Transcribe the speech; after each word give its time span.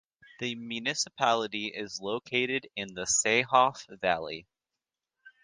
The 0.39 0.55
municipality 0.55 1.67
is 1.67 1.99
located 2.01 2.67
in 2.75 2.95
the 2.95 3.03
Seehof 3.03 3.85
valley. 3.99 4.47